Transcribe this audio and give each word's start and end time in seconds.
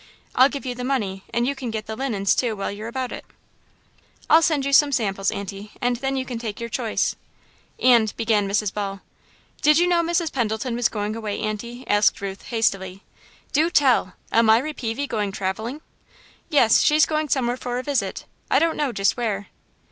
I'll 0.33 0.49
give 0.49 0.65
you 0.65 0.73
the 0.73 0.83
money, 0.83 1.23
and 1.31 1.45
you 1.45 1.53
can 1.53 1.69
get 1.69 1.85
the 1.85 1.95
linin's 1.95 2.33
too, 2.33 2.55
while 2.55 2.71
you're 2.71 2.87
about 2.87 3.11
it." 3.11 3.23
"I'll 4.31 4.41
send 4.41 4.65
you 4.65 4.73
some 4.73 4.91
samples, 4.91 5.29
Aunty, 5.31 5.73
and 5.79 5.97
then 5.97 6.15
you 6.17 6.25
can 6.25 6.39
take 6.39 6.59
your 6.59 6.69
choice." 6.69 7.15
"And" 7.79 8.11
began 8.17 8.47
Mrs. 8.49 8.73
Ball. 8.73 9.01
"Did 9.61 9.77
you 9.77 9.85
know 9.85 10.01
Mrs. 10.01 10.31
Pendleton 10.33 10.75
was 10.75 10.89
going 10.89 11.15
away, 11.15 11.39
Aunty?" 11.39 11.83
asked 11.85 12.19
Ruth, 12.19 12.45
hastily. 12.45 13.03
"Do 13.53 13.69
tell! 13.69 14.15
Elmiry 14.31 14.73
Peavey 14.73 15.05
goin' 15.05 15.31
travellin'?" 15.31 15.81
"Yes, 16.49 16.81
she's 16.81 17.05
going 17.05 17.29
somewhere 17.29 17.55
for 17.55 17.77
a 17.77 17.83
visit 17.83 18.25
I 18.49 18.57
don't 18.57 18.77
know 18.77 18.91
just 18.91 19.15
where." 19.17 19.49